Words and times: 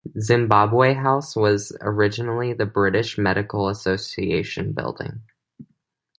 Zimbabwe 0.19 0.95
House 0.95 1.35
was 1.35 1.77
originally 1.79 2.53
the 2.53 2.65
British 2.65 3.19
Medical 3.19 3.67
Association 3.69 4.71
Building. 4.71 5.21